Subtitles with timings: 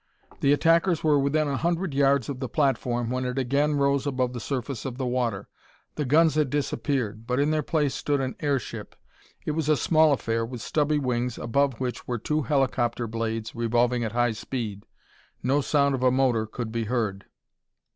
[0.39, 4.33] The attackers were within a hundred yards of the platform when it again rose above
[4.33, 5.47] the surface of the water.
[5.93, 8.95] The guns had disappeared, but in their place stood an airship.
[9.45, 14.03] It was a small affair with stubby wings above which were two helicopter blades revolving
[14.03, 14.87] at high speed.
[15.43, 17.25] No sound of a motor could be heard.